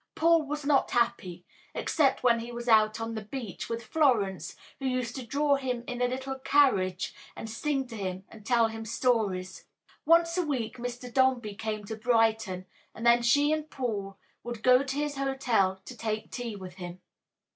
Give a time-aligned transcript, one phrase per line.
[0.15, 1.45] Paul was not happy
[1.75, 5.83] except when he was out on the beach with Florence, who used to draw him
[5.85, 9.65] in a little carriage and sing to him and tell him stories.
[10.03, 11.13] Once a week Mr.
[11.13, 15.79] Dombey came to Brighton and then she and little Paul would go to his hotel
[15.85, 16.99] to take tea with him.